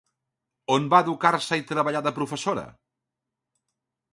[0.75, 2.67] On va educar-se i treballar de professora?